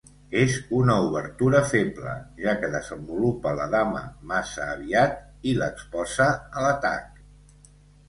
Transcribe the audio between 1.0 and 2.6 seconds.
obertura feble, ja